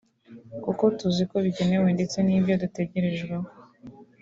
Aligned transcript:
kuko 0.63 0.83
tuzi 0.99 1.23
ko 1.29 1.35
bikenewe 1.45 1.87
ndetse 1.97 2.17
n’ibyo 2.23 2.53
dutegerejweho 2.63 3.47